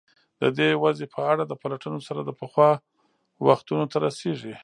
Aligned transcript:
د 0.41 0.43
دې 0.57 0.69
وضع 0.83 1.05
په 1.15 1.19
اړه 1.31 1.43
د 1.47 1.53
پلټنو 1.61 1.99
سر 2.07 2.17
د 2.27 2.31
پخوا 2.39 2.71
وختونو 3.47 3.85
ته 3.91 3.97
رسېږي. 4.05 4.53